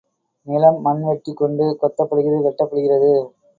நிலம் 0.47 0.79
மண்வெட்டி 0.81 1.33
கொண்டு 1.33 1.77
கொத்தப் 1.81 2.09
படுகிறது 2.09 2.43
வெட்டப்படுகிறது. 2.43 3.13